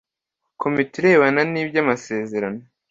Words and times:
Komite 0.61 0.93
irebana 0.97 1.41
n 1.51 1.53
iby 1.61 1.75
amasezerano 1.83 2.61